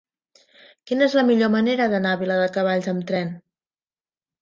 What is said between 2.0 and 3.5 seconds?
a Viladecavalls amb tren?